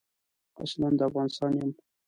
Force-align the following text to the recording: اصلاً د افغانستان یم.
اصلاً 0.63 0.87
د 0.99 1.01
افغانستان 1.09 1.51
یم. 1.59 1.71